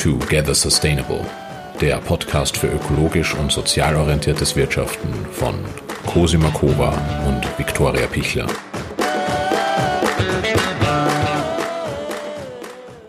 [0.00, 1.26] Together Sustainable,
[1.78, 5.54] der Podcast für ökologisch und sozial orientiertes Wirtschaften von
[6.06, 6.94] Cosima Kova
[7.28, 8.46] und Viktoria Pichler.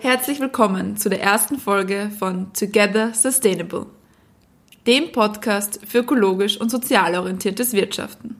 [0.02, 3.86] Herzlich willkommen zu der ersten Folge von Together Sustainable,
[4.86, 8.36] dem Podcast für ökologisch und sozial orientiertes Wirtschaften.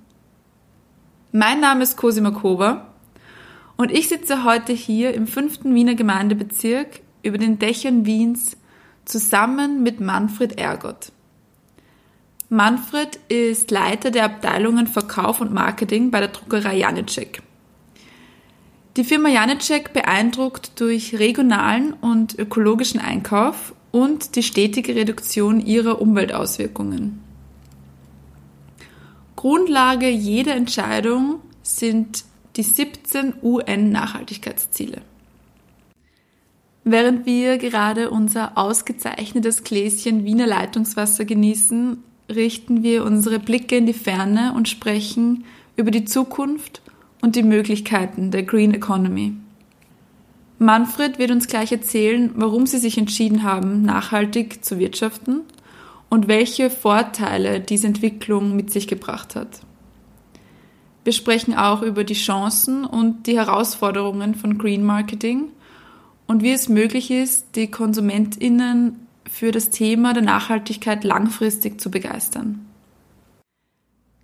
[1.32, 2.90] Mein Name ist Cosima Kova
[3.78, 8.58] und ich sitze heute hier im fünften Wiener Gemeindebezirk über den Dächern Wiens
[9.06, 11.12] zusammen mit Manfred Ergott.
[12.50, 17.42] Manfred ist Leiter der Abteilungen Verkauf und Marketing bei der Druckerei Janicek.
[18.98, 27.24] Die Firma Janicek beeindruckt durch regionalen und ökologischen Einkauf und die stetige Reduktion ihrer Umweltauswirkungen.
[29.38, 32.26] Grundlage jeder Entscheidung sind
[32.58, 35.02] die 17 UN-Nachhaltigkeitsziele.
[36.84, 43.94] Während wir gerade unser ausgezeichnetes Gläschen Wiener Leitungswasser genießen, richten wir unsere Blicke in die
[43.94, 46.82] Ferne und sprechen über die Zukunft
[47.22, 49.34] und die Möglichkeiten der Green Economy.
[50.58, 55.42] Manfred wird uns gleich erzählen, warum sie sich entschieden haben, nachhaltig zu wirtschaften
[56.10, 59.62] und welche Vorteile diese Entwicklung mit sich gebracht hat.
[61.04, 65.48] Wir sprechen auch über die Chancen und die Herausforderungen von Green Marketing
[66.32, 72.66] und wie es möglich ist, die Konsumentinnen für das Thema der Nachhaltigkeit langfristig zu begeistern.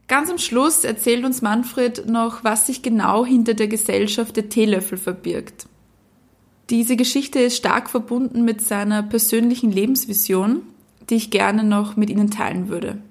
[0.08, 4.97] Ganz am Schluss erzählt uns Manfred noch, was sich genau hinter der Gesellschaft der Teelöffel
[4.97, 5.67] verbirgt.
[6.69, 10.61] Diese Geschichte ist stark verbunden mit seiner persönlichen Lebensvision,
[11.09, 13.02] die ich gerne noch mit Ihnen teilen würde.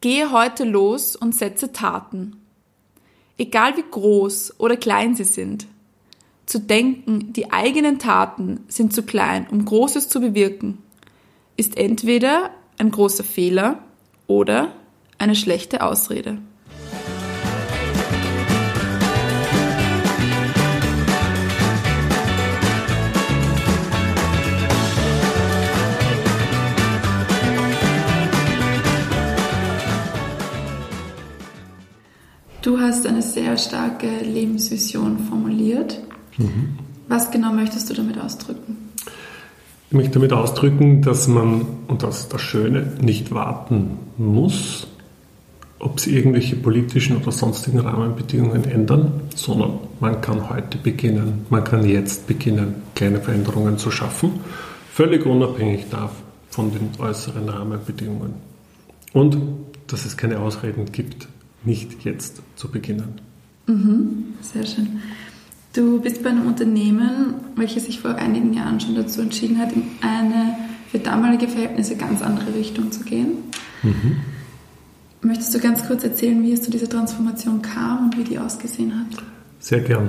[0.00, 2.36] Gehe heute los und setze Taten.
[3.36, 5.66] Egal wie groß oder klein sie sind,
[6.46, 10.78] zu denken, die eigenen Taten sind zu klein, um Großes zu bewirken,
[11.56, 13.80] ist entweder ein großer Fehler
[14.28, 14.72] oder
[15.18, 16.38] eine schlechte Ausrede.
[32.62, 36.02] Du hast eine sehr starke Lebensvision formuliert.
[36.38, 36.78] Mhm.
[37.08, 38.76] Was genau möchtest du damit ausdrücken?
[39.88, 44.88] Ich möchte damit ausdrücken, dass man, und das ist das Schöne, nicht warten muss,
[45.78, 51.86] ob sie irgendwelche politischen oder sonstigen Rahmenbedingungen ändern, sondern man kann heute beginnen, man kann
[51.86, 54.40] jetzt beginnen, kleine Veränderungen zu schaffen,
[54.92, 55.86] völlig unabhängig
[56.50, 58.34] von den äußeren Rahmenbedingungen.
[59.12, 59.36] Und
[59.86, 61.28] dass es keine Ausreden gibt,
[61.64, 63.20] nicht jetzt zu beginnen.
[63.66, 65.00] Mhm, sehr schön.
[65.76, 69.82] Du bist bei einem Unternehmen, welches sich vor einigen Jahren schon dazu entschieden hat, in
[70.00, 70.56] eine
[70.90, 73.32] für damalige Verhältnisse ganz andere Richtung zu gehen.
[73.82, 74.16] Mhm.
[75.20, 78.98] Möchtest du ganz kurz erzählen, wie es zu dieser Transformation kam und wie die ausgesehen
[78.98, 79.22] hat?
[79.58, 80.08] Sehr gern.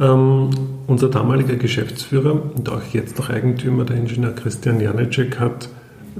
[0.00, 0.50] Ähm,
[0.88, 5.68] unser damaliger Geschäftsführer und auch jetzt noch Eigentümer, der Ingenieur Christian Janicek, hat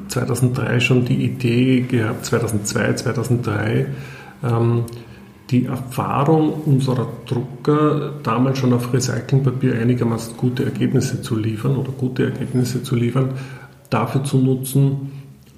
[0.08, 3.86] 2003 schon die Idee gehabt, 2002, 2003,
[4.44, 4.84] ähm,
[5.50, 12.24] die Erfahrung unserer Drucker, damals schon auf Recyclingpapier einigermaßen gute Ergebnisse zu liefern oder gute
[12.24, 13.30] Ergebnisse zu liefern,
[13.90, 15.12] dafür zu nutzen,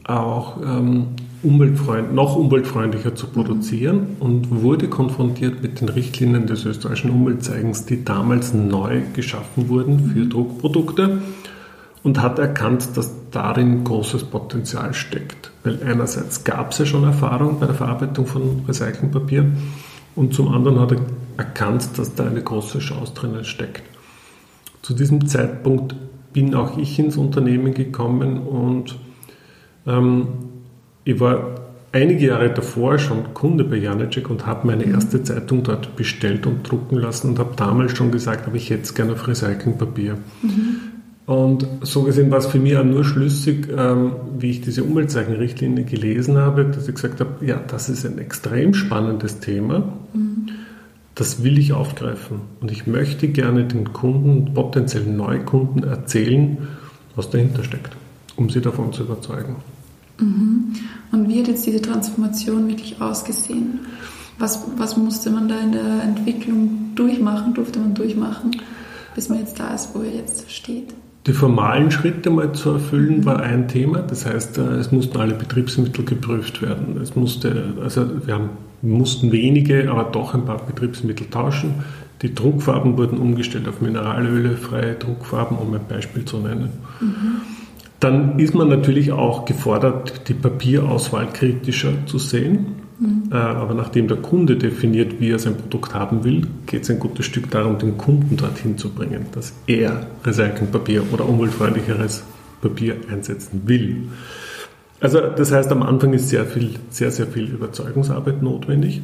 [0.05, 1.07] auch ähm,
[1.43, 8.05] umweltfreund, noch umweltfreundlicher zu produzieren und wurde konfrontiert mit den Richtlinien des österreichischen Umweltzeigens, die
[8.05, 11.23] damals neu geschaffen wurden für Druckprodukte
[12.09, 15.51] und hat erkannt, dass darin großes Potenzial steckt.
[15.63, 19.45] Weil einerseits gab es ja schon Erfahrung bei der Verarbeitung von Recyclingpapier
[20.17, 21.01] und zum anderen hat er
[21.37, 23.83] erkannt, dass da eine große Chance drinnen steckt.
[24.81, 25.95] Zu diesem Zeitpunkt
[26.33, 28.97] bin auch ich ins Unternehmen gekommen und
[29.87, 30.29] ähm,
[31.05, 31.57] ich war
[31.93, 36.71] einige Jahre davor schon Kunde bei Janecek und habe meine erste Zeitung dort bestellt und
[36.71, 40.17] drucken lassen und habe damals schon gesagt, aber ich hätte gerne auf Recyclingpapier.
[40.41, 40.88] Mhm.
[41.29, 45.85] Und so gesehen war es für mich auch nur schlüssig, ähm, wie ich diese Umweltzeichenrichtlinie
[45.85, 49.93] gelesen habe, dass ich gesagt habe, ja, das ist ein extrem spannendes Thema.
[51.15, 52.41] Das will ich aufgreifen.
[52.63, 56.67] Und ich möchte gerne den Kunden, potenziellen Neukunden erzählen,
[57.15, 57.95] was dahinter steckt,
[58.37, 59.57] um sie davon zu überzeugen.
[60.19, 60.73] Mhm.
[61.13, 63.81] Und wie hat jetzt diese Transformation wirklich ausgesehen?
[64.39, 68.63] Was, was musste man da in der Entwicklung durchmachen, durfte man durchmachen,
[69.15, 70.95] bis man jetzt da ist, wo er jetzt steht?
[71.29, 73.99] Die formalen Schritte mal zu erfüllen war ein Thema.
[73.99, 76.99] Das heißt, äh, es mussten alle Betriebsmittel geprüft werden.
[77.03, 78.49] Es musste, also wir haben,
[78.81, 81.85] mussten wenige, aber doch ein paar Betriebsmittel tauschen.
[82.23, 86.71] Die Druckfarben wurden umgestellt auf mineralölefreie Druckfarben, um ein Beispiel zu nennen.
[87.01, 87.43] Mhm.
[88.01, 92.77] Dann ist man natürlich auch gefordert, die Papierauswahl kritischer zu sehen.
[92.99, 93.33] Mhm.
[93.33, 97.27] Aber nachdem der Kunde definiert, wie er sein Produkt haben will, geht es ein gutes
[97.27, 102.25] Stück darum, den Kunden dorthin zu bringen, dass er Recyclingpapier oder umweltfreundlicheres
[102.61, 104.09] Papier einsetzen will.
[105.01, 109.01] Also das heißt, am Anfang ist sehr viel, sehr, sehr viel Überzeugungsarbeit notwendig.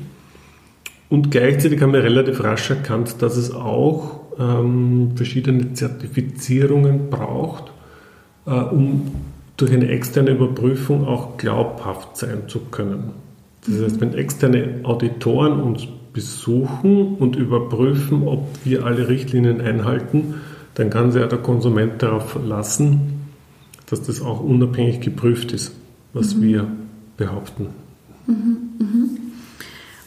[1.08, 7.70] Und gleichzeitig haben wir relativ rasch erkannt, dass es auch ähm, verschiedene Zertifizierungen braucht,
[8.46, 9.12] äh, um
[9.56, 13.12] durch eine externe Überprüfung auch glaubhaft sein zu können.
[13.66, 20.34] Das heißt, wenn externe Auditoren uns besuchen und überprüfen, ob wir alle Richtlinien einhalten,
[20.75, 23.28] dann kann sich ja der Konsument darauf verlassen,
[23.87, 25.72] dass das auch unabhängig geprüft ist,
[26.12, 26.43] was mhm.
[26.43, 26.66] wir
[27.16, 27.69] behaupten.
[28.26, 29.11] Mhm, mhm.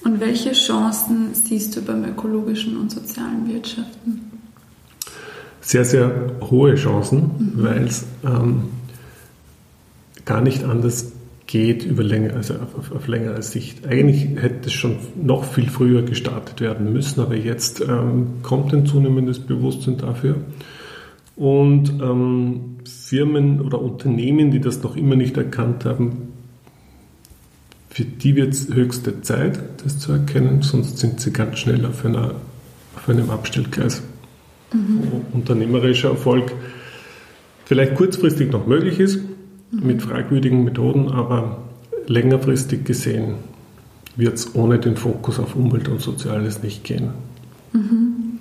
[0.04, 4.32] Und welche Chancen siehst du beim ökologischen und sozialen Wirtschaften?
[5.62, 7.52] Sehr, sehr hohe Chancen, mhm.
[7.56, 8.64] weil es ähm,
[10.24, 11.12] gar nicht anders
[11.48, 13.88] geht über länger, also auf, auf, längere Sicht.
[13.88, 18.86] Eigentlich hätte es schon noch viel früher gestartet werden müssen, aber jetzt ähm, kommt ein
[18.86, 20.36] zunehmendes Bewusstsein dafür.
[21.38, 26.34] Und ähm, Firmen oder Unternehmen, die das noch immer nicht erkannt haben,
[27.90, 32.06] für die wird es höchste Zeit, das zu erkennen, sonst sind sie ganz schnell auf,
[32.06, 32.36] einer,
[32.96, 34.04] auf einem Abstellgleis.
[34.74, 35.00] Mhm.
[35.10, 36.52] Wo unternehmerischer Erfolg
[37.66, 39.20] vielleicht kurzfristig noch möglich ist,
[39.72, 41.60] mit fragwürdigen Methoden, aber
[42.08, 43.36] längerfristig gesehen
[44.16, 47.10] wird es ohne den Fokus auf Umwelt und Soziales nicht gehen.
[47.74, 48.40] Mhm.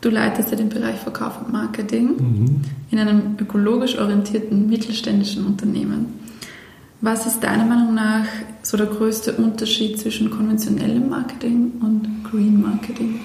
[0.00, 2.60] Du leitest ja den Bereich Verkauf und Marketing mhm.
[2.90, 6.06] in einem ökologisch orientierten mittelständischen Unternehmen.
[7.02, 8.26] Was ist deiner Meinung nach
[8.62, 13.20] so der größte Unterschied zwischen konventionellem Marketing und Green Marketing?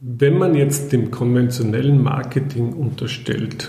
[0.00, 3.68] Wenn man jetzt dem konventionellen Marketing unterstellt,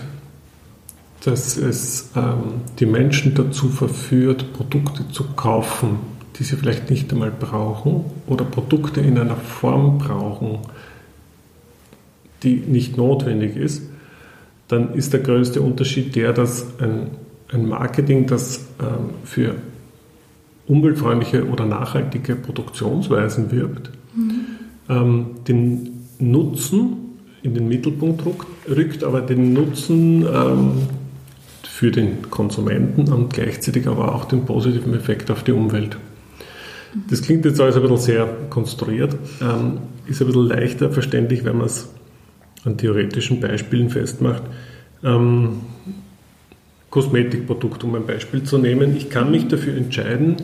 [1.24, 5.98] dass es ähm, die Menschen dazu verführt, Produkte zu kaufen,
[6.36, 10.60] die sie vielleicht nicht einmal brauchen oder Produkte in einer Form brauchen,
[12.44, 13.82] die nicht notwendig ist,
[14.68, 17.08] dann ist der größte Unterschied der, dass ein,
[17.52, 19.56] ein Marketing, das ähm, für
[20.68, 24.46] umweltfreundliche oder nachhaltige Produktionsweisen wirbt, mhm.
[24.88, 28.22] ähm, den Nutzen in den Mittelpunkt
[28.68, 30.72] rückt, aber den Nutzen ähm,
[31.62, 35.96] für den Konsumenten und gleichzeitig aber auch den positiven Effekt auf die Umwelt.
[37.08, 41.56] Das klingt jetzt alles ein bisschen sehr konstruiert, ähm, ist ein bisschen leichter verständlich, wenn
[41.56, 41.88] man es
[42.64, 44.42] an theoretischen Beispielen festmacht.
[45.02, 45.60] Ähm,
[46.90, 48.96] Kosmetikprodukt, um ein Beispiel zu nehmen.
[48.96, 50.36] Ich kann mich dafür entscheiden,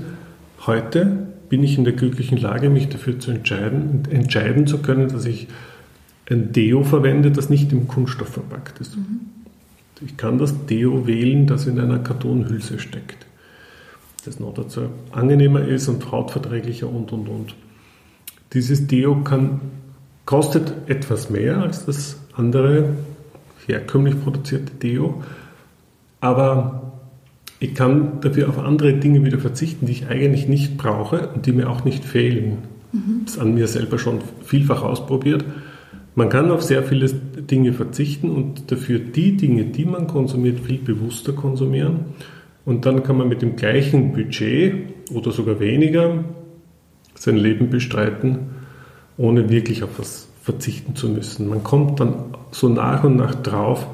[0.67, 5.25] heute bin ich in der glücklichen Lage, mich dafür zu entscheiden, entscheiden zu können, dass
[5.25, 5.49] ich
[6.31, 8.97] ein Deo verwende, das nicht im Kunststoff verpackt ist.
[8.97, 9.21] Mhm.
[10.05, 13.27] Ich kann das Deo wählen, das in einer Kartonhülse steckt.
[14.25, 17.55] Das noch dazu angenehmer ist und hautverträglicher und und und.
[18.53, 19.61] Dieses Deo kann,
[20.25, 22.97] kostet etwas mehr als das andere
[23.67, 25.23] herkömmlich produzierte Deo,
[26.21, 26.86] aber
[27.59, 31.53] ich kann dafür auf andere Dinge wieder verzichten, die ich eigentlich nicht brauche und die
[31.53, 32.59] mir auch nicht fehlen.
[32.93, 33.23] Mhm.
[33.25, 35.45] Das an mir selber schon vielfach ausprobiert.
[36.15, 40.79] Man kann auf sehr viele Dinge verzichten und dafür die Dinge, die man konsumiert, viel
[40.79, 42.07] bewusster konsumieren.
[42.65, 44.75] Und dann kann man mit dem gleichen Budget
[45.13, 46.25] oder sogar weniger
[47.15, 48.39] sein Leben bestreiten,
[49.17, 51.49] ohne wirklich auf was verzichten zu müssen.
[51.49, 52.15] Man kommt dann
[52.51, 53.87] so nach und nach drauf,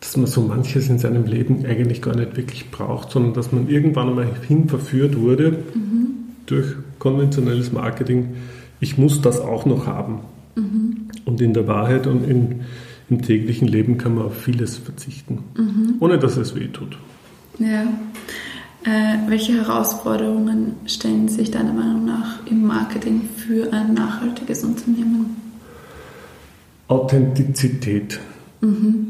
[0.00, 3.68] dass man so manches in seinem Leben eigentlich gar nicht wirklich braucht, sondern dass man
[3.68, 6.06] irgendwann einmal hin verführt wurde mhm.
[6.46, 6.66] durch
[6.98, 8.36] konventionelles Marketing,
[8.80, 10.20] ich muss das auch noch haben.
[10.56, 11.08] Mhm.
[11.26, 12.62] Und in der Wahrheit und in,
[13.10, 15.94] im täglichen Leben kann man auf vieles verzichten, mhm.
[16.00, 16.96] ohne dass es weh tut.
[17.58, 17.82] Ja.
[18.82, 25.36] Äh, welche Herausforderungen stellen sich deiner Meinung nach im Marketing für ein nachhaltiges Unternehmen?
[26.88, 28.18] Authentizität.
[28.62, 29.09] Mhm.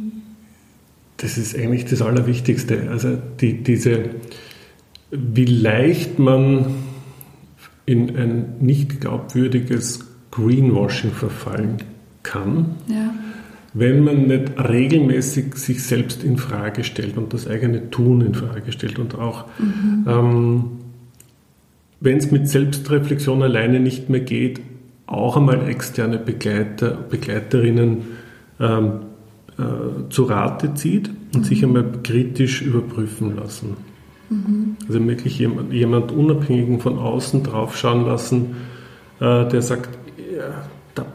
[1.20, 2.88] Das ist eigentlich das Allerwichtigste.
[2.90, 4.10] Also die, diese,
[5.10, 6.74] wie leicht man
[7.86, 10.00] in ein nicht glaubwürdiges
[10.30, 11.78] Greenwashing verfallen
[12.22, 12.76] kann.
[12.86, 13.12] Ja
[13.72, 18.72] wenn man nicht regelmäßig sich selbst in Frage stellt und das eigene Tun in Frage
[18.72, 20.06] stellt und auch mhm.
[20.08, 20.64] ähm,
[22.00, 24.60] wenn es mit Selbstreflexion alleine nicht mehr geht,
[25.06, 28.02] auch einmal externe Begleiter, Begleiterinnen
[28.58, 29.00] ähm,
[29.60, 31.44] äh, zu Rate zieht und mhm.
[31.44, 33.76] sich einmal kritisch überprüfen lassen.
[34.30, 34.76] Mhm.
[34.86, 38.56] Also wirklich jemand, jemand Unabhängigen von außen draufschauen lassen,
[39.20, 40.64] äh, der sagt, ja,
[40.94, 41.06] da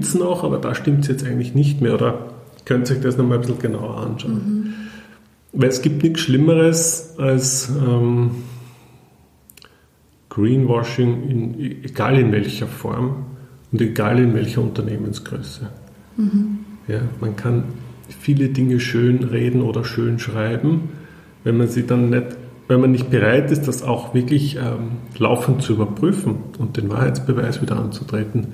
[0.00, 1.94] es noch, aber da stimmt es jetzt eigentlich nicht mehr.
[1.94, 2.32] Oder
[2.64, 4.34] könnt euch das nochmal ein bisschen genauer anschauen.
[4.34, 4.74] Mhm.
[5.52, 8.30] Weil es gibt nichts Schlimmeres als ähm,
[10.30, 13.26] Greenwashing, in, egal in welcher Form
[13.70, 15.68] und egal in welcher Unternehmensgröße.
[16.16, 16.58] Mhm.
[16.92, 17.64] Ja, man kann
[18.20, 20.90] viele Dinge schön reden oder schön schreiben,
[21.42, 22.36] wenn man sie dann nicht,
[22.68, 27.62] wenn man nicht bereit ist, das auch wirklich ähm, laufend zu überprüfen und den Wahrheitsbeweis
[27.62, 28.48] wieder anzutreten,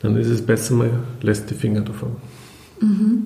[0.00, 0.90] dann ist es besser, man
[1.22, 2.16] lässt die Finger davon.
[2.80, 3.22] Mhm.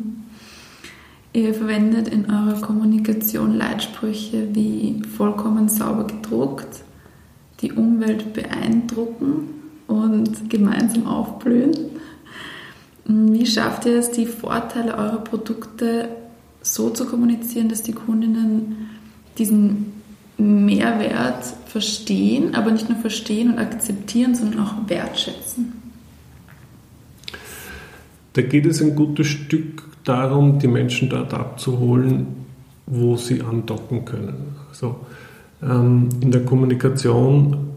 [1.33, 6.85] Ihr verwendet in eurer Kommunikation Leitsprüche wie vollkommen sauber gedruckt,
[7.63, 9.49] die Umwelt beeindrucken
[9.87, 11.73] und gemeinsam aufblühen.
[13.07, 16.09] Wie schafft ihr es, die Vorteile eurer Produkte
[16.63, 18.91] so zu kommunizieren, dass die Kundinnen
[19.37, 19.93] diesen
[20.39, 25.73] Mehrwert verstehen, aber nicht nur verstehen und akzeptieren, sondern auch wertschätzen?
[28.33, 32.27] Da geht es ein gutes Stück darum, die Menschen dort abzuholen,
[32.87, 34.57] wo sie andocken können.
[34.69, 34.97] Also
[35.63, 37.75] ähm, in der Kommunikation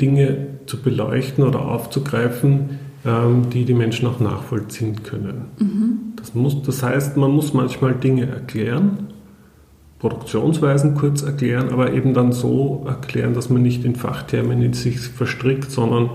[0.00, 5.46] Dinge zu beleuchten oder aufzugreifen, ähm, die die Menschen auch nachvollziehen können.
[5.58, 5.98] Mhm.
[6.16, 9.08] Das, muss, das heißt, man muss manchmal Dinge erklären,
[9.98, 15.70] Produktionsweisen kurz erklären, aber eben dann so erklären, dass man nicht in Fachtermini sich verstrickt,
[15.70, 16.10] sondern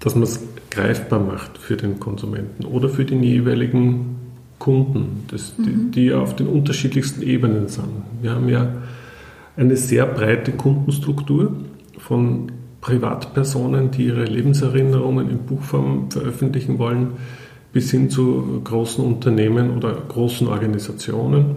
[0.00, 0.40] dass man es
[0.70, 4.16] greifbar macht für den Konsumenten oder für den jeweiligen
[4.58, 5.90] Kunden, das, mhm.
[5.92, 7.88] die, die auf den unterschiedlichsten Ebenen sind.
[8.22, 8.72] Wir haben ja
[9.56, 11.52] eine sehr breite Kundenstruktur
[11.98, 12.50] von
[12.84, 17.12] Privatpersonen, die ihre Lebenserinnerungen in Buchform veröffentlichen wollen,
[17.72, 21.56] bis hin zu großen Unternehmen oder großen Organisationen,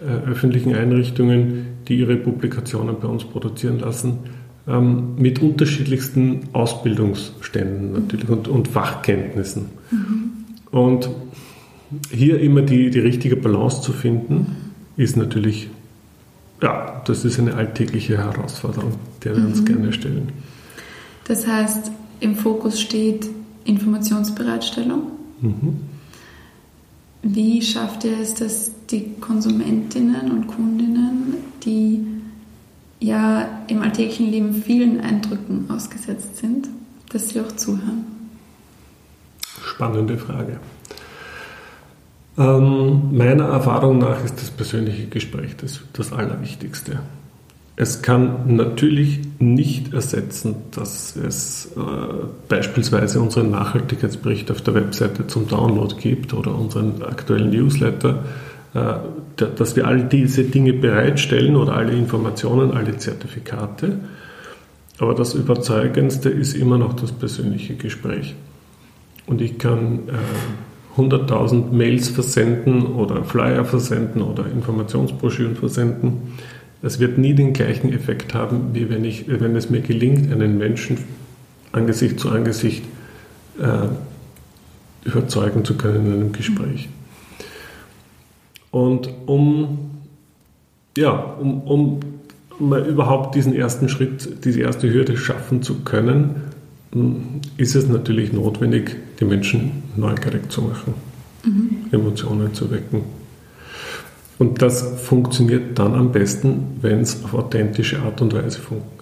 [0.00, 4.18] äh, öffentlichen Einrichtungen, die ihre Publikationen bei uns produzieren lassen,
[4.68, 9.70] ähm, mit unterschiedlichsten Ausbildungsständen natürlich und, und Fachkenntnissen.
[9.90, 10.30] Mhm.
[10.70, 11.08] Und
[12.10, 14.56] hier immer die, die richtige Balance zu finden,
[14.98, 15.70] ist natürlich,
[16.64, 19.48] ja, das ist eine alltägliche Herausforderung, der wir mhm.
[19.48, 20.32] uns gerne stellen.
[21.24, 21.90] Das heißt,
[22.20, 23.28] im Fokus steht
[23.64, 25.02] Informationsbereitstellung.
[25.42, 25.76] Mhm.
[27.22, 32.06] Wie schafft ihr es, dass die Konsumentinnen und Kundinnen, die
[32.98, 36.68] ja im alltäglichen Leben vielen Eindrücken ausgesetzt sind,
[37.10, 38.06] dass sie auch zuhören?
[39.62, 40.60] Spannende Frage.
[42.36, 47.00] Ähm, meiner Erfahrung nach ist das persönliche Gespräch das, das Allerwichtigste.
[47.76, 51.80] Es kann natürlich nicht ersetzen, dass es äh,
[52.48, 58.24] beispielsweise unseren Nachhaltigkeitsbericht auf der Webseite zum Download gibt oder unseren aktuellen Newsletter,
[58.74, 58.94] äh,
[59.36, 63.98] dass wir all diese Dinge bereitstellen oder alle Informationen, alle Zertifikate.
[64.98, 68.36] Aber das Überzeugendste ist immer noch das persönliche Gespräch.
[69.26, 70.12] Und ich kann äh,
[70.96, 76.34] 100.000 Mails versenden oder Flyer versenden oder Informationsbroschüren versenden.
[76.82, 80.58] Es wird nie den gleichen Effekt haben, wie wenn, ich, wenn es mir gelingt, einen
[80.58, 80.98] Menschen
[81.72, 82.84] Angesicht zu Angesicht
[83.58, 83.88] äh,
[85.08, 86.88] überzeugen zu können in einem Gespräch.
[88.70, 89.90] Und um,
[90.96, 92.00] ja, um, um
[92.58, 96.42] mal überhaupt diesen ersten Schritt, diese erste Hürde schaffen zu können,
[97.56, 100.94] ist es natürlich notwendig, die Menschen neugierig zu machen,
[101.44, 101.86] mhm.
[101.90, 103.02] Emotionen zu wecken.
[104.38, 108.58] Und das funktioniert dann am besten, wenn es auf authentische Art und Weise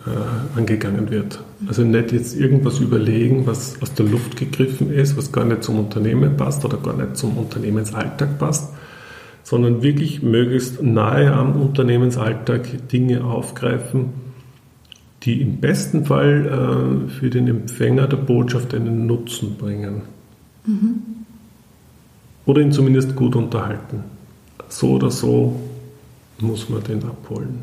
[0.07, 1.43] äh, angegangen wird.
[1.67, 5.79] Also nicht jetzt irgendwas überlegen, was aus der Luft gegriffen ist, was gar nicht zum
[5.79, 8.75] Unternehmen passt oder gar nicht zum Unternehmensalltag passt,
[9.43, 14.11] sondern wirklich möglichst nahe am Unternehmensalltag Dinge aufgreifen,
[15.25, 20.03] die im besten Fall äh, für den Empfänger der Botschaft einen Nutzen bringen.
[20.67, 21.03] Mhm.
[22.45, 24.03] Oder ihn zumindest gut unterhalten.
[24.69, 25.61] So oder so
[26.41, 27.61] muss man den abholen.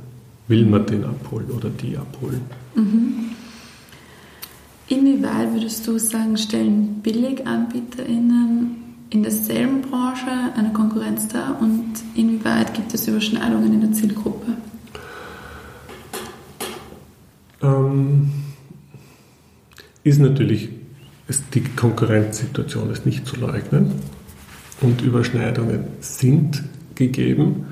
[0.47, 2.41] Will man den abholen oder die abholen.
[2.75, 3.29] Mhm.
[4.87, 8.77] Inwieweit würdest du sagen, stellen BilliganbieterInnen
[9.11, 14.53] in derselben Branche eine Konkurrenz dar und inwieweit gibt es Überschneidungen in der Zielgruppe?
[17.61, 18.31] Ähm,
[20.03, 20.69] ist natürlich,
[21.27, 23.91] ist die Konkurrenzsituation ist nicht zu leugnen
[24.81, 26.63] und Überschneidungen sind
[26.95, 27.65] gegeben.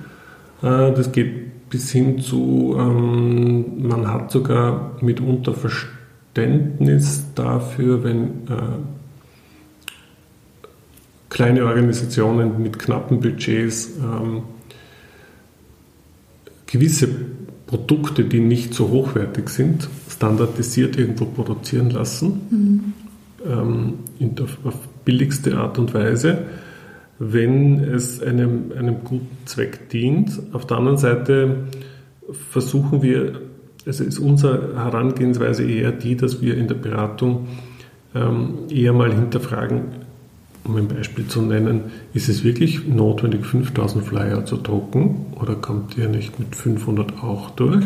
[0.61, 8.79] Äh, das geht bis hin zu, ähm, man hat sogar mitunter Verständnis dafür, wenn äh,
[11.29, 14.43] kleine Organisationen mit knappen Budgets ähm,
[16.65, 17.09] gewisse
[17.67, 22.93] Produkte, die nicht so hochwertig sind, standardisiert irgendwo produzieren lassen, mhm.
[23.45, 26.45] ähm, in der, auf billigste Art und Weise,
[27.19, 30.39] wenn es einem, einem guten Zweck dient.
[30.53, 31.57] Auf der anderen Seite
[32.51, 33.41] versuchen wir,
[33.85, 37.47] also ist unsere Herangehensweise eher die, dass wir in der Beratung
[38.15, 40.06] ähm, eher mal hinterfragen,
[40.67, 45.97] um ein Beispiel zu nennen, ist es wirklich notwendig, 5000 Flyer zu drucken oder kommt
[45.97, 47.85] ihr nicht mit 500 auch durch?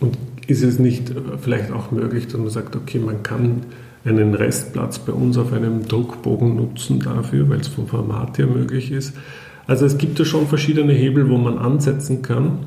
[0.00, 3.62] Und ist es nicht äh, vielleicht auch möglich, dass man sagt, okay, man kann
[4.04, 8.90] einen Restplatz bei uns auf einem Druckbogen nutzen dafür, weil es vom Format her möglich
[8.90, 9.14] ist.
[9.66, 12.58] Also es gibt ja schon verschiedene Hebel, wo man ansetzen kann,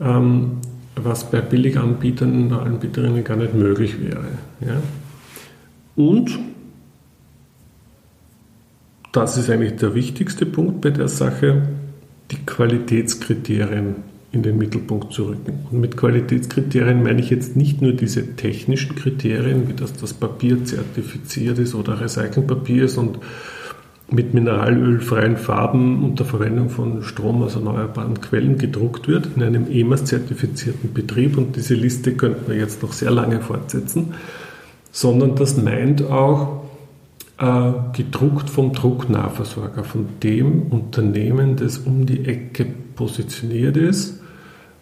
[0.00, 0.52] ähm,
[0.94, 4.24] was bei Billiganbietern und Anbieterinnen gar nicht möglich wäre.
[4.62, 4.80] Ja?
[5.94, 6.38] Und
[9.16, 11.62] das ist eigentlich der wichtigste Punkt bei der Sache,
[12.30, 13.96] die Qualitätskriterien
[14.30, 15.66] in den Mittelpunkt zu rücken.
[15.70, 20.64] Und mit Qualitätskriterien meine ich jetzt nicht nur diese technischen Kriterien, wie dass das Papier
[20.64, 23.18] zertifiziert ist oder Recyclingpapier ist und
[24.10, 30.92] mit mineralölfreien Farben unter Verwendung von Strom aus erneuerbaren Quellen gedruckt wird, in einem EMAS-zertifizierten
[30.92, 31.38] Betrieb.
[31.38, 34.14] Und diese Liste könnten wir jetzt noch sehr lange fortsetzen,
[34.92, 36.65] sondern das meint auch,
[37.38, 44.20] gedruckt vom Drucknahversorger, von dem Unternehmen, das um die Ecke positioniert ist,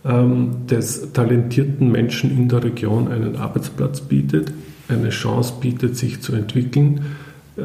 [0.05, 4.53] ähm, des talentierten Menschen in der Region einen Arbeitsplatz bietet,
[4.89, 7.01] eine Chance bietet, sich zu entwickeln.
[7.57, 7.63] Äh,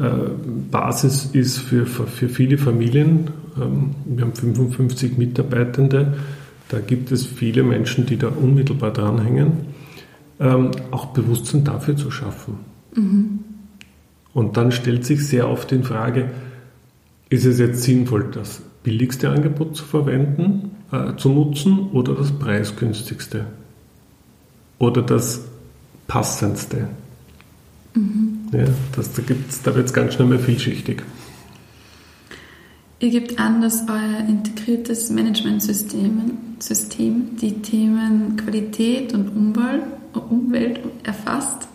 [0.70, 3.30] Basis ist für, für viele Familien.
[3.60, 6.14] Ähm, wir haben 55 Mitarbeitende.
[6.68, 9.52] Da gibt es viele Menschen, die da unmittelbar dranhängen.
[10.38, 12.54] Ähm, auch Bewusstsein dafür zu schaffen.
[12.94, 13.40] Mhm.
[14.32, 16.30] Und dann stellt sich sehr oft die Frage,
[17.28, 23.46] ist es jetzt sinnvoll, das billigste Angebot zu verwenden, äh, zu nutzen oder das preisgünstigste?
[24.78, 25.42] Oder das
[26.06, 26.88] passendste?
[27.94, 28.48] Mhm.
[28.52, 28.64] Ja,
[28.96, 29.22] das, da,
[29.64, 31.02] da wird es ganz schnell mal vielschichtig.
[32.98, 41.68] Ihr gebt an, dass euer integriertes Managementsystem System die Themen Qualität und Umwelt, Umwelt erfasst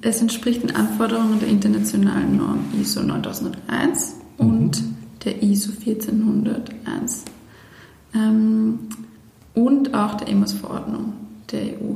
[0.00, 4.46] es entspricht den Anforderungen der internationalen Norm ISO 9001 mhm.
[4.46, 4.82] und
[5.24, 7.24] der ISO 14001
[8.14, 8.78] ähm,
[9.54, 11.12] und auch der EMAS-Verordnung
[11.52, 11.94] der EU.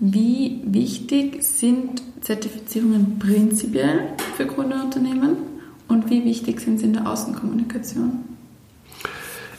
[0.00, 4.00] Wie wichtig sind Zertifizierungen prinzipiell
[4.36, 5.36] für Gründerunternehmen
[5.86, 8.18] und wie wichtig sind sie in der Außenkommunikation?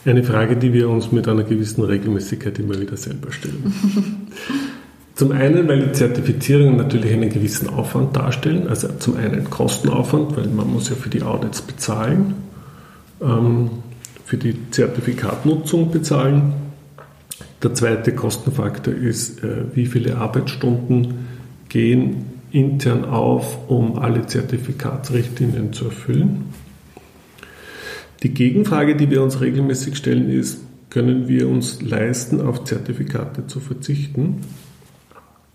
[0.05, 3.73] Eine Frage, die wir uns mit einer gewissen Regelmäßigkeit immer wieder selber stellen.
[5.15, 10.47] Zum einen, weil die Zertifizierungen natürlich einen gewissen Aufwand darstellen, also zum einen Kostenaufwand, weil
[10.47, 12.33] man muss ja für die Audits bezahlen,
[13.21, 13.69] ähm,
[14.25, 16.53] für die Zertifikatnutzung bezahlen.
[17.61, 21.27] Der zweite Kostenfaktor ist, äh, wie viele Arbeitsstunden
[21.69, 26.45] gehen intern auf, um alle Zertifikatsrichtlinien zu erfüllen.
[28.23, 33.59] Die Gegenfrage, die wir uns regelmäßig stellen, ist, können wir uns leisten, auf Zertifikate zu
[33.59, 34.41] verzichten?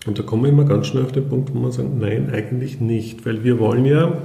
[0.05, 2.79] Und da kommen wir immer ganz schnell auf den Punkt, wo man sagt, nein, eigentlich
[2.79, 4.17] nicht, weil wir wollen ja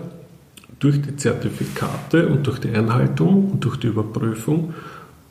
[0.79, 4.75] durch die Zertifikate und durch die Einhaltung und durch die Überprüfung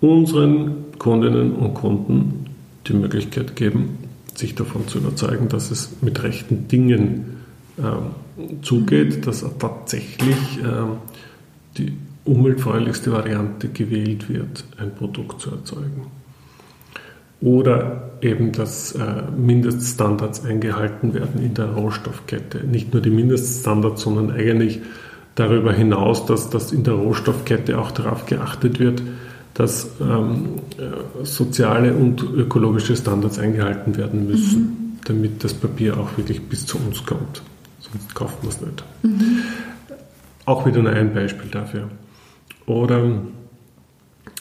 [0.02, 2.48] unseren Kundinnen und Kunden
[2.88, 3.98] die Möglichkeit geben,
[4.36, 7.38] sich davon zu überzeugen, dass es mit rechten Dingen
[7.78, 11.94] äh, zugeht, dass tatsächlich äh, die
[12.26, 16.08] umweltfreundlichste Variante gewählt wird, ein Produkt zu erzeugen
[17.44, 19.02] oder eben, dass äh,
[19.36, 22.66] Mindeststandards eingehalten werden in der Rohstoffkette.
[22.66, 24.80] Nicht nur die Mindeststandards, sondern eigentlich
[25.36, 29.04] darüber hinaus, dass, dass in der Rohstoffkette auch darauf geachtet wird,
[29.56, 35.00] dass ähm, äh, soziale und ökologische Standards eingehalten werden müssen, mhm.
[35.06, 37.42] damit das Papier auch wirklich bis zu uns kommt.
[37.80, 38.84] Sonst kauft man es nicht.
[39.04, 39.40] Mhm.
[40.46, 41.90] Auch wieder nur ein Beispiel dafür.
[42.66, 43.04] Oder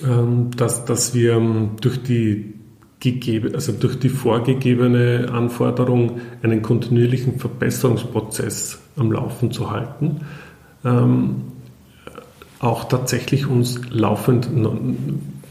[0.04, 1.40] ähm, dass, dass wir
[1.80, 2.62] durch die
[3.02, 10.20] gegeben, also durch die vorgegebene Anforderung einen kontinuierlichen Verbesserungsprozess am Laufen zu halten,
[10.84, 11.42] ähm,
[12.60, 14.48] auch tatsächlich uns laufend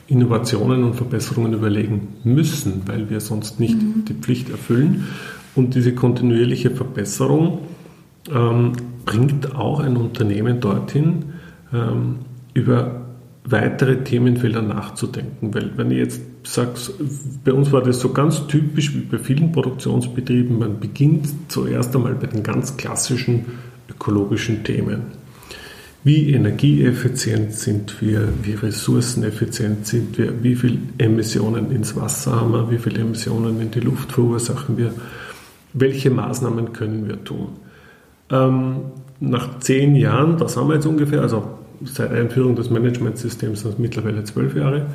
[0.08, 4.06] Innovationen und Verbesserungen überlegen müssen, weil wir sonst nicht mhm.
[4.08, 5.08] die Pflicht erfüllen.
[5.54, 7.60] Und diese kontinuierliche Verbesserung
[8.34, 8.72] ähm,
[9.06, 11.34] bringt auch ein Unternehmen dorthin,
[11.74, 12.20] ähm,
[12.54, 13.02] über
[13.44, 15.54] weitere Themenfelder nachzudenken.
[15.54, 16.72] Weil wenn ich jetzt sage,
[17.44, 22.16] bei uns war das so ganz typisch wie bei vielen Produktionsbetrieben, man beginnt zuerst einmal
[22.16, 23.46] bei den ganz klassischen
[23.90, 25.22] ökologischen Themen.
[26.04, 32.72] Wie energieeffizient sind wir, wie ressourceneffizient sind wir, wie viel Emissionen ins Wasser haben wir,
[32.72, 34.94] wie viele Emissionen in die Luft verursachen wir,
[35.74, 37.50] welche Maßnahmen können wir tun.
[38.32, 38.78] Ähm,
[39.20, 41.44] nach zehn Jahren, das haben wir jetzt ungefähr, also
[41.84, 44.88] seit Einführung des Managementsystems sind es mittlerweile zwölf Jahre,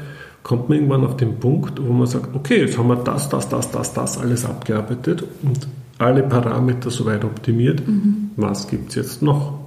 [0.47, 3.49] kommt man irgendwann auf den Punkt, wo man sagt, okay, jetzt haben wir das, das,
[3.49, 5.67] das, das, das alles abgearbeitet und
[5.99, 7.85] alle Parameter soweit optimiert.
[7.85, 8.31] Mhm.
[8.37, 9.59] Was gibt es jetzt noch?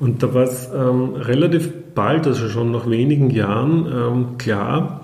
[0.00, 5.02] Und da war es ähm, relativ bald, also schon nach wenigen Jahren, ähm, klar,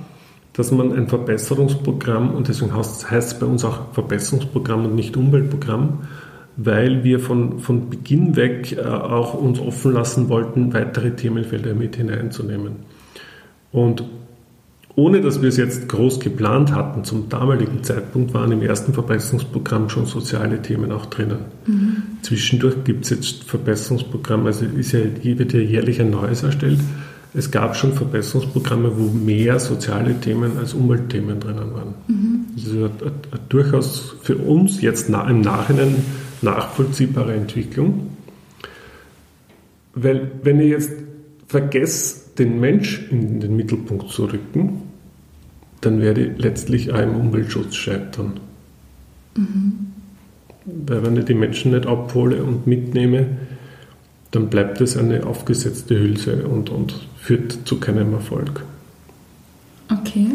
[0.54, 5.98] dass man ein Verbesserungsprogramm, und deswegen heißt es bei uns auch Verbesserungsprogramm und nicht Umweltprogramm,
[6.56, 11.96] weil wir von, von Beginn weg äh, auch uns offen lassen wollten, weitere Themenfelder mit
[11.96, 12.89] hineinzunehmen.
[13.72, 14.04] Und
[14.96, 19.88] ohne dass wir es jetzt groß geplant hatten, zum damaligen Zeitpunkt waren im ersten Verbesserungsprogramm
[19.88, 21.38] schon soziale Themen auch drinnen.
[21.66, 21.96] Mhm.
[22.22, 26.80] Zwischendurch gibt es jetzt Verbesserungsprogramme, also ist ja, wird ja jährlich ein neues erstellt.
[27.32, 31.94] Es gab schon Verbesserungsprogramme, wo mehr soziale Themen als Umweltthemen drinnen waren.
[32.08, 32.46] Mhm.
[32.56, 33.12] Das ist eine, eine,
[33.48, 35.94] durchaus für uns jetzt im Nachhinein
[36.42, 38.08] nachvollziehbare Entwicklung.
[39.94, 40.90] Weil wenn ihr jetzt
[41.46, 44.82] vergesst, den Mensch in den Mittelpunkt zu rücken,
[45.80, 48.40] dann werde ich letztlich auch im Umweltschutz scheitern.
[49.36, 49.92] Mhm.
[50.64, 53.26] Weil wenn ich die Menschen nicht abhole und mitnehme,
[54.30, 58.64] dann bleibt es eine aufgesetzte Hülse und, und führt zu keinem Erfolg.
[59.90, 60.28] Okay,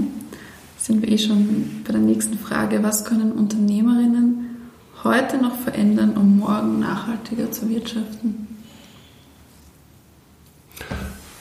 [0.78, 2.84] sind wir eh schon bei der nächsten Frage.
[2.84, 4.48] Was können Unternehmerinnen
[5.04, 8.45] heute noch verändern, um morgen nachhaltiger zu wirtschaften?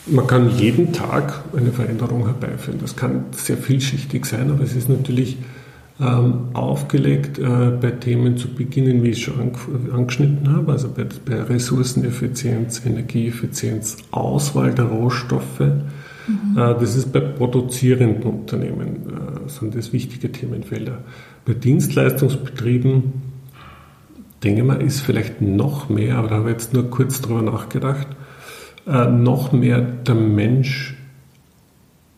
[0.07, 2.79] Man kann jeden Tag eine Veränderung herbeiführen.
[2.81, 5.39] Das kann sehr vielschichtig sein, aber es ist natürlich
[6.01, 9.53] ähm, aufgelegt, äh, bei Themen zu beginnen, wie ich schon an,
[9.93, 15.61] angeschnitten habe, also bei, bei, Ressourceneffizienz, Energieeffizienz, Auswahl der Rohstoffe.
[15.61, 16.57] Mhm.
[16.57, 20.99] Äh, das ist bei produzierenden Unternehmen, äh, sind das wichtige Themenfelder.
[21.47, 23.13] Bei Dienstleistungsbetrieben,
[24.43, 28.09] denke mal, ist vielleicht noch mehr, aber da habe ich jetzt nur kurz drüber nachgedacht,
[28.87, 30.95] äh, noch mehr der Mensch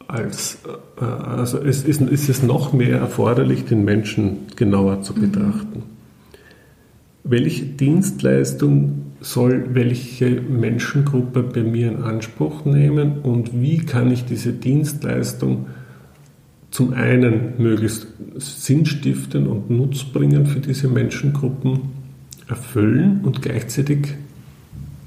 [0.08, 0.58] als,
[1.00, 5.20] äh, also es ist, ist es noch mehr erforderlich, den Menschen genauer zu mhm.
[5.20, 5.78] betrachten.
[5.78, 5.82] Mhm.
[7.24, 14.52] Welche Dienstleistung soll welche Menschengruppe bei mir in Anspruch nehmen und wie kann ich diese
[14.52, 15.66] Dienstleistung
[16.70, 21.80] zum einen möglichst sinnstiftend und nutzbringend für diese Menschengruppen
[22.48, 24.14] erfüllen und gleichzeitig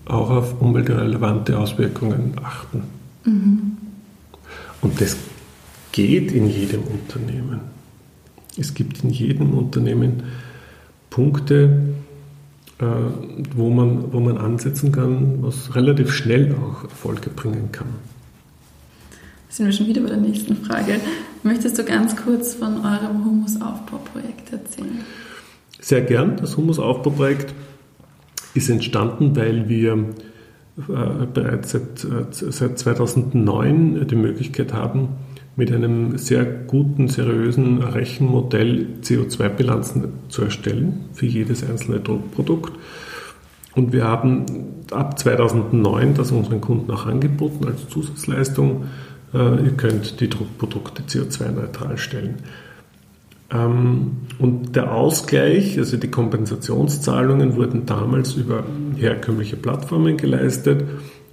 [0.10, 2.84] auch auf umweltrelevante Auswirkungen achten.
[3.26, 3.78] Mhm.
[4.82, 5.18] Und das
[5.92, 7.60] geht in jedem Unternehmen.
[8.58, 10.24] Es gibt in jedem Unternehmen
[11.10, 11.94] Punkte,
[12.80, 12.86] äh,
[13.56, 17.88] wo man, wo man ansetzen kann, was relativ schnell auch Erfolge bringen kann.
[19.50, 21.00] Sind wir schon wieder bei der nächsten Frage.
[21.44, 25.00] Möchtest du ganz kurz von eurem Humusaufbauprojekt erzählen?
[25.80, 26.38] Sehr gern.
[26.38, 27.54] Das Humusaufbauprojekt
[28.54, 29.94] ist entstanden, weil wir
[30.88, 35.10] äh, bereits seit, äh, seit 2009 die Möglichkeit haben,
[35.56, 42.72] mit einem sehr guten, seriösen Rechenmodell CO2-Bilanzen zu erstellen für jedes einzelne Druckprodukt.
[43.76, 44.46] Und wir haben
[44.92, 48.86] ab 2009 das unseren Kunden auch angeboten als Zusatzleistung.
[49.34, 52.36] Äh, ihr könnt die Druckprodukte CO2-neutral stellen.
[53.52, 58.64] Ähm, und der Ausgleich, also die Kompensationszahlungen wurden damals über
[58.96, 60.84] herkömmliche Plattformen geleistet.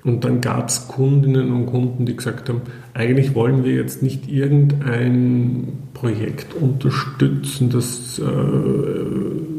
[0.03, 2.63] Und dann gab es Kundinnen und Kunden, die gesagt haben,
[2.95, 9.56] eigentlich wollen wir jetzt nicht irgendein Projekt unterstützen, das äh,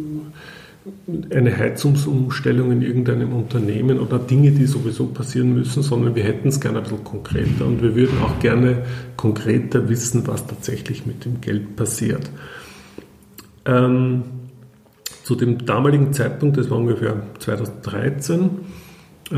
[1.34, 6.60] eine Heizungsumstellung in irgendeinem Unternehmen oder Dinge, die sowieso passieren müssen, sondern wir hätten es
[6.60, 8.84] gerne ein bisschen konkreter und wir würden auch gerne
[9.16, 12.30] konkreter wissen, was tatsächlich mit dem Geld passiert.
[13.66, 14.24] Ähm,
[15.24, 18.50] zu dem damaligen Zeitpunkt, das war ungefähr 2013,
[19.32, 19.36] äh,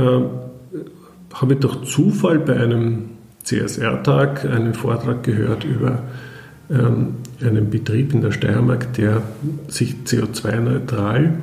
[1.34, 3.10] habe ich durch Zufall bei einem
[3.44, 6.04] CSR-Tag einen Vortrag gehört über
[6.72, 9.22] ähm, einen Betrieb in der Steiermark, der
[9.68, 11.38] sich CO2-neutral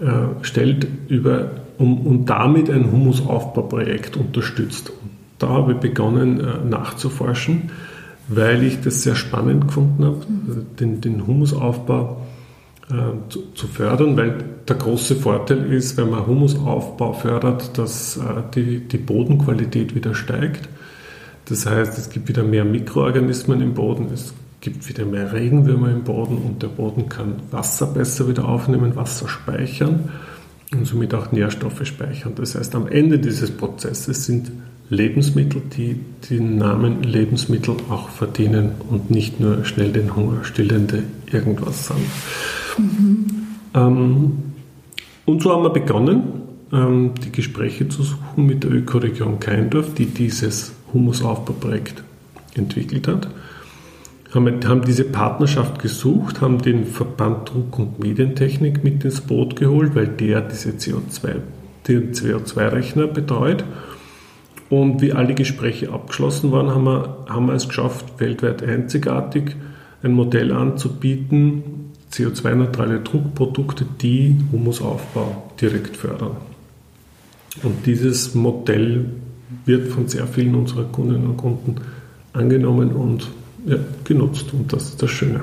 [0.00, 4.90] äh, stellt über, um, und damit ein Humusaufbauprojekt unterstützt.
[4.90, 7.70] Und da habe ich begonnen äh, nachzuforschen
[8.28, 12.22] weil ich das sehr spannend gefunden habe, also den, den Humusaufbau
[12.90, 12.94] äh,
[13.28, 18.20] zu, zu, fördern, weil der große Vorteil ist, wenn man Humusaufbau fördert, dass äh,
[18.54, 20.68] die, die Bodenqualität wieder steigt.
[21.48, 24.34] Das heißt, es gibt wieder mehr Mikroorganismen im Boden, es
[24.66, 29.28] gibt wieder mehr Regenwürmer im Boden und der Boden kann Wasser besser wieder aufnehmen, Wasser
[29.28, 30.08] speichern.
[30.72, 32.32] und somit auch Nährstoffe speichern.
[32.34, 34.50] Das heißt, am Ende dieses Prozesses sind
[34.90, 41.86] Lebensmittel, die den Namen Lebensmittel auch verdienen und nicht nur schnell den Hunger stillende irgendwas
[41.86, 41.98] sind.
[42.76, 43.26] Mhm.
[43.72, 44.32] Ähm,
[45.26, 46.24] und so haben wir begonnen,
[46.72, 52.02] ähm, die Gespräche zu suchen mit der Ökoregion Keindorf, die dieses Humusaufbauprojekt
[52.56, 53.28] entwickelt hat.
[54.36, 59.94] Haben, haben diese Partnerschaft gesucht, haben den Verband Druck und Medientechnik mit ins Boot geholt,
[59.94, 61.36] weil der diese CO2,
[61.88, 63.64] den CO2-Rechner betreut
[64.68, 69.56] und wie alle Gespräche abgeschlossen waren, haben wir, haben wir es geschafft, weltweit einzigartig
[70.02, 76.36] ein Modell anzubieten, CO2-neutrale Druckprodukte, die Humusaufbau direkt fördern.
[77.62, 79.06] Und dieses Modell
[79.64, 81.76] wird von sehr vielen unserer Kundinnen und Kunden
[82.34, 83.28] angenommen und
[83.66, 84.52] ja, genutzt.
[84.52, 85.42] Und das ist das Schöne.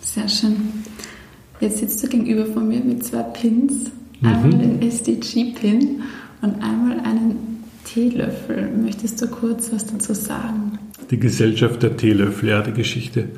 [0.00, 0.56] Sehr schön.
[1.60, 3.90] Jetzt sitzt du gegenüber von mir mit zwei Pins.
[4.22, 4.80] Einmal mhm.
[4.80, 6.02] den SDG-Pin
[6.42, 8.70] und einmal einen Teelöffel.
[8.76, 10.78] Möchtest du kurz was dazu sagen?
[11.10, 13.28] Die Gesellschaft der Teelöffel, ja, die Geschichte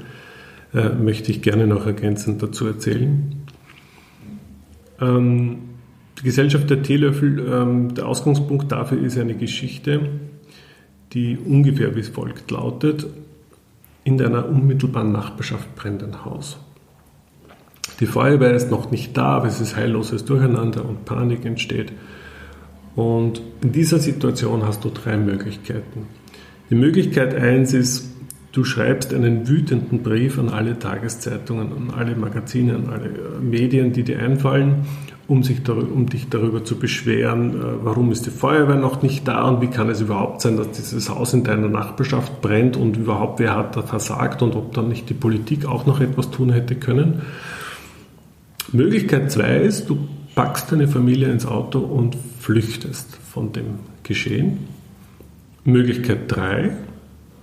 [0.74, 3.34] äh, möchte ich gerne noch ergänzend dazu erzählen.
[5.00, 5.58] Ähm,
[6.18, 10.08] die Gesellschaft der Teelöffel, ähm, der Ausgangspunkt dafür ist eine Geschichte,
[11.12, 13.06] die ungefähr wie folgt lautet.
[14.06, 16.58] In deiner unmittelbaren Nachbarschaft brennt ein Haus.
[17.98, 21.90] Die Feuerwehr ist noch nicht da, aber es ist heilloses Durcheinander und Panik entsteht.
[22.94, 26.06] Und in dieser Situation hast du drei Möglichkeiten.
[26.70, 28.08] Die Möglichkeit eins ist,
[28.52, 33.92] du schreibst einen wütenden Brief an alle Tageszeitungen, an alle Magazine, an alle äh, Medien,
[33.92, 34.84] die dir einfallen,
[35.28, 39.44] um, sich um dich darüber zu beschweren, äh, warum ist die Feuerwehr noch nicht da
[39.44, 43.40] und wie kann es überhaupt sein, dass dieses Haus in deiner Nachbarschaft brennt und überhaupt
[43.40, 46.76] wer hat da versagt und ob dann nicht die Politik auch noch etwas tun hätte
[46.76, 47.22] können.
[48.72, 49.98] Möglichkeit zwei ist, du
[50.34, 54.58] packst deine Familie ins Auto und flüchtest von dem Geschehen.
[55.64, 56.76] Möglichkeit 3,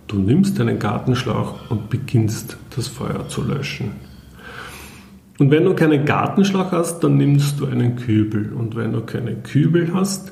[0.08, 3.92] du nimmst deinen Gartenschlauch und beginnst das Feuer zu löschen.
[5.40, 8.54] Und wenn du keinen Gartenschlauch hast, dann nimmst du einen Kübel.
[8.54, 10.32] Und wenn du keinen Kübel hast,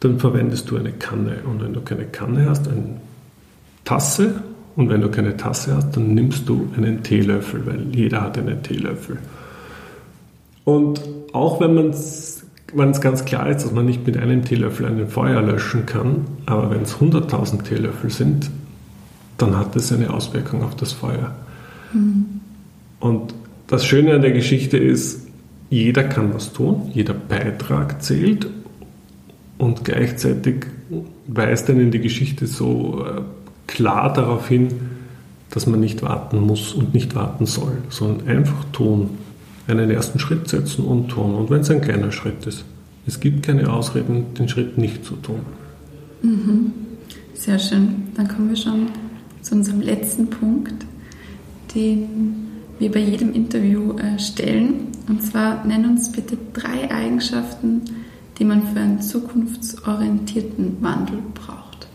[0.00, 1.38] dann verwendest du eine Kanne.
[1.44, 2.96] Und wenn du keine Kanne hast, eine
[3.84, 4.42] Tasse.
[4.76, 8.62] Und wenn du keine Tasse hast, dann nimmst du einen Teelöffel, weil jeder hat einen
[8.62, 9.18] Teelöffel.
[10.64, 11.00] Und
[11.32, 12.40] auch wenn man es
[12.74, 16.26] wenn es ganz klar ist, dass man nicht mit einem Teelöffel ein Feuer löschen kann,
[16.46, 18.50] aber wenn es 100.000 Teelöffel sind,
[19.38, 21.34] dann hat es eine Auswirkung auf das Feuer.
[21.92, 22.40] Mhm.
[23.00, 23.34] Und
[23.70, 25.28] das Schöne an der Geschichte ist,
[25.70, 28.48] jeder kann was tun, jeder Beitrag zählt
[29.58, 30.66] und gleichzeitig
[31.28, 33.20] weist einen die Geschichte so äh,
[33.68, 34.68] klar darauf hin,
[35.50, 39.10] dass man nicht warten muss und nicht warten soll, sondern einfach tun
[39.68, 41.36] einen ersten Schritt setzen und tun.
[41.36, 42.64] Und wenn es ein kleiner Schritt ist.
[43.06, 45.40] Es gibt keine Ausreden, den Schritt nicht zu tun.
[46.22, 46.72] Mhm.
[47.34, 48.08] Sehr schön.
[48.16, 48.88] Dann kommen wir schon
[49.42, 50.74] zu unserem letzten Punkt,
[51.72, 52.49] den
[52.80, 54.88] wir bei jedem Interview äh, stellen.
[55.06, 57.82] Und zwar nenn uns bitte drei Eigenschaften,
[58.38, 61.86] die man für einen zukunftsorientierten Wandel braucht.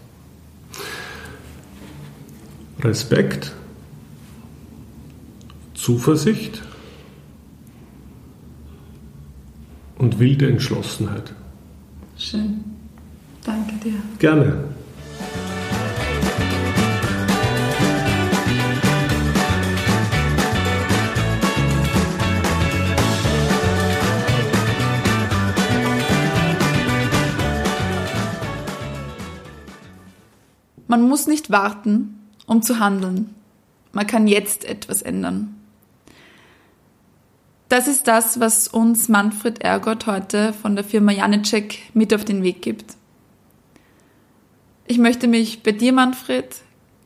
[2.81, 3.53] Respekt,
[5.73, 6.61] Zuversicht,
[9.97, 11.33] und wilde Entschlossenheit.
[12.17, 12.63] Schön.
[13.43, 13.93] Danke dir.
[14.19, 14.74] Gerne.
[30.95, 33.35] Man muss nicht warten, um zu handeln.
[33.91, 35.53] Man kann jetzt etwas ändern.
[37.67, 42.43] Das ist das, was uns Manfred Ergott heute von der Firma Janicek mit auf den
[42.43, 42.95] Weg gibt.
[44.87, 46.61] Ich möchte mich bei dir, Manfred,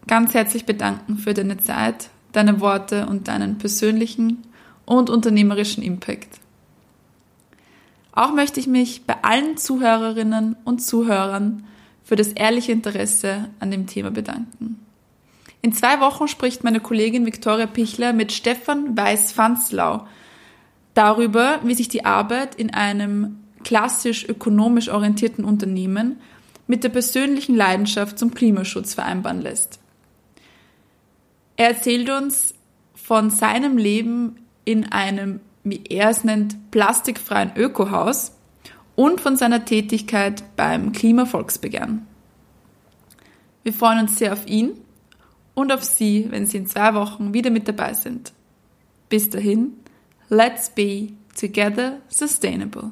[0.06, 4.44] ganz herzlich bedanken für deine Zeit, deine Worte und deinen persönlichen
[4.86, 6.40] und unternehmerischen Impact.
[8.12, 11.64] Auch möchte ich mich bei allen Zuhörerinnen und Zuhörern
[12.10, 14.84] für das ehrliche Interesse an dem Thema bedanken.
[15.62, 20.08] In zwei Wochen spricht meine Kollegin Viktoria Pichler mit Stefan Weiß-Fanzlau
[20.96, 26.20] darüber, wie sich die Arbeit in einem klassisch ökonomisch orientierten Unternehmen
[26.66, 29.80] mit der persönlichen Leidenschaft zum Klimaschutz vereinbaren lässt.
[31.58, 32.56] Er erzählt uns
[32.96, 38.32] von seinem Leben in einem, wie er es nennt, plastikfreien Ökohaus
[39.00, 42.06] und von seiner Tätigkeit beim Klimavolksbegehren.
[43.64, 44.74] Wir freuen uns sehr auf ihn
[45.54, 48.34] und auf Sie, wenn Sie in zwei Wochen wieder mit dabei sind.
[49.08, 49.78] Bis dahin,
[50.28, 52.92] Let's be together sustainable.